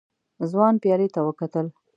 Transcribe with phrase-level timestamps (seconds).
[0.51, 1.67] ځوان پيالې ته وکتل.